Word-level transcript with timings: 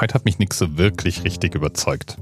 Heute 0.00 0.14
hat 0.14 0.24
mich 0.24 0.38
nichts 0.38 0.58
so 0.58 0.78
wirklich 0.78 1.24
richtig 1.24 1.56
überzeugt. 1.56 2.18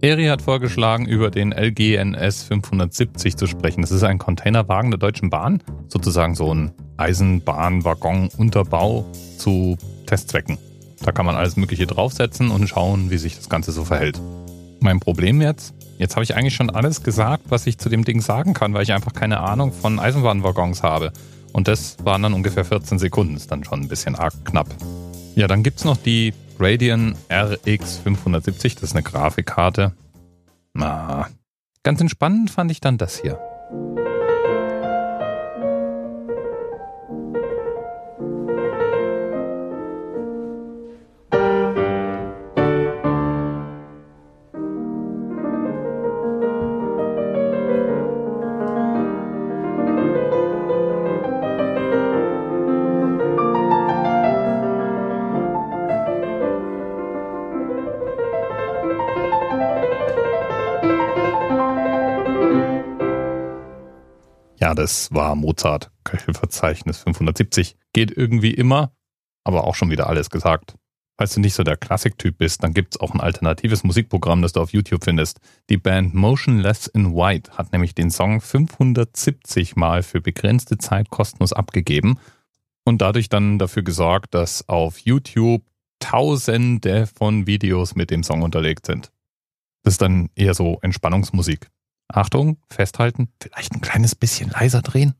Eri 0.00 0.24
hat 0.26 0.40
vorgeschlagen, 0.40 1.06
über 1.06 1.30
den 1.30 1.52
LGNS 1.52 2.44
570 2.44 3.36
zu 3.36 3.46
sprechen. 3.46 3.82
Das 3.82 3.90
ist 3.90 4.02
ein 4.02 4.16
Containerwagen 4.16 4.90
der 4.90 4.96
Deutschen 4.98 5.28
Bahn, 5.28 5.62
sozusagen 5.88 6.34
so 6.34 6.54
ein 6.54 6.72
Eisenbahnwaggon-Unterbau 6.96 9.04
zu 9.36 9.76
Testzwecken. 10.06 10.56
Da 11.02 11.12
kann 11.12 11.26
man 11.26 11.36
alles 11.36 11.56
Mögliche 11.56 11.86
draufsetzen 11.86 12.50
und 12.50 12.66
schauen, 12.66 13.10
wie 13.10 13.18
sich 13.18 13.36
das 13.36 13.50
Ganze 13.50 13.72
so 13.72 13.84
verhält. 13.84 14.18
Mein 14.80 14.98
Problem 14.98 15.42
jetzt, 15.42 15.74
jetzt 15.98 16.16
habe 16.16 16.24
ich 16.24 16.34
eigentlich 16.34 16.54
schon 16.54 16.70
alles 16.70 17.02
gesagt, 17.02 17.42
was 17.50 17.66
ich 17.66 17.76
zu 17.76 17.90
dem 17.90 18.06
Ding 18.06 18.22
sagen 18.22 18.54
kann, 18.54 18.72
weil 18.72 18.84
ich 18.84 18.94
einfach 18.94 19.12
keine 19.12 19.40
Ahnung 19.40 19.72
von 19.72 19.98
Eisenbahnwaggons 19.98 20.82
habe. 20.82 21.12
Und 21.52 21.68
das 21.68 21.98
waren 22.04 22.22
dann 22.22 22.32
ungefähr 22.32 22.64
14 22.64 22.98
Sekunden, 22.98 23.36
ist 23.36 23.52
dann 23.52 23.64
schon 23.64 23.82
ein 23.82 23.88
bisschen 23.88 24.14
arg 24.14 24.32
knapp. 24.46 24.74
Ja, 25.34 25.46
dann 25.46 25.62
gibt 25.62 25.76
es 25.78 25.84
noch 25.84 25.98
die 25.98 26.32
Radeon 26.58 27.16
RX 27.30 27.98
570, 27.98 28.76
das 28.76 28.84
ist 28.84 28.92
eine 28.94 29.02
Grafikkarte. 29.02 29.92
Na, 30.72 31.28
ganz 31.82 32.00
entspannend 32.00 32.50
fand 32.50 32.70
ich 32.70 32.80
dann 32.80 32.98
das 32.98 33.20
hier. 33.20 33.38
Ja, 64.66 64.74
das 64.74 65.14
war 65.14 65.36
Mozart, 65.36 65.92
Köchelverzeichnis 66.02 66.98
570. 66.98 67.76
Geht 67.92 68.10
irgendwie 68.10 68.52
immer, 68.52 68.90
aber 69.44 69.62
auch 69.62 69.76
schon 69.76 69.92
wieder 69.92 70.08
alles 70.08 70.28
gesagt. 70.28 70.74
Falls 71.16 71.34
du 71.34 71.40
nicht 71.40 71.54
so 71.54 71.62
der 71.62 71.76
Klassiktyp 71.76 72.36
bist, 72.36 72.64
dann 72.64 72.74
gibt's 72.74 72.98
auch 72.98 73.14
ein 73.14 73.20
alternatives 73.20 73.84
Musikprogramm, 73.84 74.42
das 74.42 74.54
du 74.54 74.60
auf 74.60 74.72
YouTube 74.72 75.04
findest. 75.04 75.38
Die 75.70 75.76
Band 75.76 76.14
Motionless 76.14 76.88
in 76.88 77.14
White 77.14 77.52
hat 77.56 77.70
nämlich 77.70 77.94
den 77.94 78.10
Song 78.10 78.40
570 78.40 79.76
Mal 79.76 80.02
für 80.02 80.20
begrenzte 80.20 80.78
Zeit 80.78 81.10
kostenlos 81.10 81.52
abgegeben 81.52 82.18
und 82.84 83.00
dadurch 83.00 83.28
dann 83.28 83.60
dafür 83.60 83.84
gesorgt, 83.84 84.34
dass 84.34 84.68
auf 84.68 84.98
YouTube 84.98 85.62
Tausende 86.00 87.06
von 87.06 87.46
Videos 87.46 87.94
mit 87.94 88.10
dem 88.10 88.24
Song 88.24 88.42
unterlegt 88.42 88.86
sind. 88.86 89.12
Das 89.84 89.94
ist 89.94 90.02
dann 90.02 90.28
eher 90.34 90.54
so 90.54 90.80
Entspannungsmusik. 90.82 91.70
Achtung, 92.08 92.58
festhalten, 92.70 93.28
vielleicht 93.40 93.74
ein 93.74 93.80
kleines 93.80 94.14
bisschen 94.14 94.50
leiser 94.50 94.82
drehen. 94.82 95.14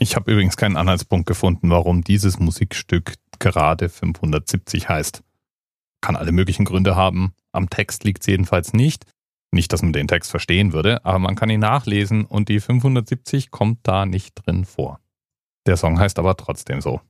Ich 0.00 0.14
habe 0.16 0.30
übrigens 0.30 0.56
keinen 0.56 0.76
Anhaltspunkt 0.76 1.26
gefunden, 1.26 1.70
warum 1.70 2.02
dieses 2.02 2.38
Musikstück 2.38 3.14
gerade 3.40 3.88
570 3.88 4.88
heißt. 4.88 5.22
Kann 6.00 6.16
alle 6.16 6.32
möglichen 6.32 6.64
Gründe 6.64 6.96
haben. 6.96 7.34
Am 7.52 7.68
Text 7.68 8.04
liegt 8.04 8.22
es 8.22 8.26
jedenfalls 8.28 8.72
nicht. 8.72 9.04
Nicht, 9.50 9.72
dass 9.72 9.82
man 9.82 9.92
den 9.92 10.08
Text 10.08 10.30
verstehen 10.30 10.72
würde, 10.72 11.04
aber 11.04 11.18
man 11.18 11.34
kann 11.34 11.48
ihn 11.48 11.60
nachlesen 11.60 12.24
und 12.24 12.48
die 12.48 12.60
570 12.60 13.50
kommt 13.50 13.80
da 13.82 14.04
nicht 14.04 14.34
drin 14.34 14.64
vor. 14.64 15.00
Der 15.66 15.76
Song 15.76 15.98
heißt 15.98 16.18
aber 16.18 16.36
trotzdem 16.36 16.80
so. 16.80 17.00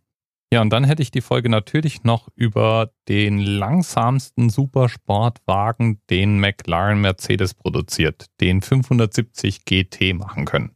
Ja, 0.50 0.62
und 0.62 0.70
dann 0.70 0.84
hätte 0.84 1.02
ich 1.02 1.10
die 1.10 1.20
Folge 1.20 1.50
natürlich 1.50 2.04
noch 2.04 2.28
über 2.34 2.90
den 3.06 3.38
langsamsten 3.38 4.48
Supersportwagen, 4.48 6.00
den 6.08 6.40
McLaren 6.40 7.00
Mercedes 7.02 7.52
produziert, 7.52 8.26
den 8.40 8.62
570 8.62 9.66
GT 9.66 10.14
machen 10.14 10.46
können. 10.46 10.70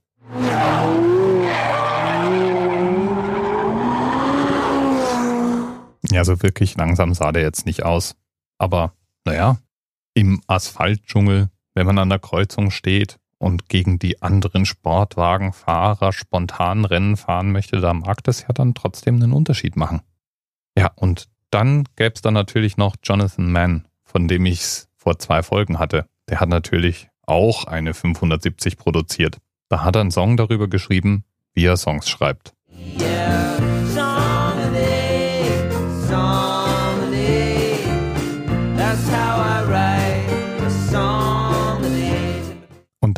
Ja, 6.10 6.24
so 6.24 6.42
wirklich 6.42 6.76
langsam 6.76 7.14
sah 7.14 7.32
der 7.32 7.42
jetzt 7.42 7.64
nicht 7.64 7.84
aus. 7.84 8.14
Aber 8.58 8.92
naja, 9.24 9.56
im 10.12 10.42
Asphaltdschungel, 10.46 11.48
wenn 11.74 11.86
man 11.86 11.98
an 11.98 12.08
der 12.08 12.18
Kreuzung 12.18 12.70
steht 12.70 13.18
und 13.38 13.68
gegen 13.68 13.98
die 13.98 14.22
anderen 14.22 14.66
Sportwagenfahrer 14.66 16.12
spontan 16.12 16.84
Rennen 16.84 17.16
fahren 17.16 17.52
möchte, 17.52 17.80
da 17.80 17.92
mag 17.92 18.22
das 18.24 18.42
ja 18.42 18.48
dann 18.54 18.74
trotzdem 18.74 19.16
einen 19.16 19.32
Unterschied 19.32 19.76
machen. 19.76 20.02
Ja, 20.76 20.90
und 20.94 21.28
dann 21.50 21.84
gäbe 21.96 22.14
es 22.14 22.22
dann 22.22 22.34
natürlich 22.34 22.76
noch 22.76 22.96
Jonathan 23.02 23.50
Mann, 23.50 23.88
von 24.04 24.28
dem 24.28 24.46
ich 24.46 24.60
es 24.60 24.88
vor 24.96 25.18
zwei 25.18 25.42
Folgen 25.42 25.78
hatte. 25.78 26.06
Der 26.28 26.40
hat 26.40 26.48
natürlich 26.48 27.08
auch 27.26 27.64
eine 27.64 27.94
570 27.94 28.76
produziert. 28.76 29.38
Da 29.68 29.84
hat 29.84 29.96
er 29.96 30.02
einen 30.02 30.10
Song 30.10 30.36
darüber 30.36 30.68
geschrieben, 30.68 31.24
wie 31.54 31.64
er 31.64 31.76
Songs 31.76 32.08
schreibt. 32.08 32.54
Yeah, 33.00 33.52
Und 39.82 40.01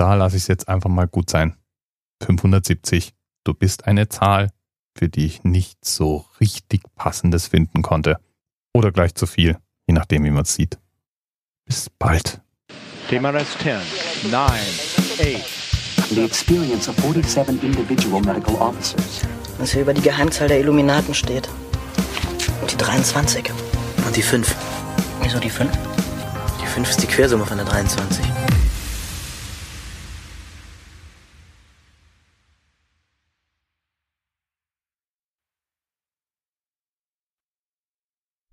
da 0.05 0.13
lasse 0.17 0.37
ich 0.37 0.43
es 0.43 0.49
jetzt 0.49 0.69
einfach 0.69 0.91
mal 0.91 1.09
gut 1.09 1.31
sein. 1.31 1.57
570. 2.23 3.15
Du 3.43 3.55
bist 3.55 3.87
eine 3.87 4.11
Zahl, 4.11 4.51
für 4.95 5.09
die 5.09 5.25
ich 5.25 5.45
nicht 5.45 5.83
so 5.83 6.27
richtig 6.41 6.83
passendes 6.95 7.47
finden 7.47 7.81
konnte. 7.81 8.19
Oder 8.75 8.93
gleich 8.93 9.15
zu 9.15 9.27
viel, 9.27 9.57
je 9.87 9.95
nachdem, 9.95 10.25
wie 10.25 10.31
man 10.31 10.43
es 10.43 10.55
sieht. 10.55 10.79
Bis 11.65 11.89
bald. 11.89 12.43
TMRS 13.09 13.57
10, 13.63 14.31
9, 14.31 14.43
8. 14.51 16.11
The 16.11 16.23
experience 16.23 16.87
of 16.87 16.97
47 16.97 17.63
individual 17.63 18.21
medical 18.21 18.57
officers. 18.57 19.23
Was 19.57 19.73
hier 19.73 19.83
über 19.83 19.95
die 19.95 20.03
Geheimzahl 20.03 20.49
der 20.49 20.61
Illuminaten 20.61 21.15
steht. 21.15 21.49
Und 22.61 22.71
die 22.71 22.77
23. 22.77 23.51
Und 24.07 24.15
die 24.15 24.23
5. 24.23 24.55
Wieso 25.23 25.39
die 25.39 25.49
5? 25.49 25.71
Die 26.61 26.67
5 26.67 26.91
ist 26.91 27.03
die 27.03 27.07
Quersumme 27.07 27.47
von 27.47 27.57
der 27.57 27.65
23. 27.65 28.23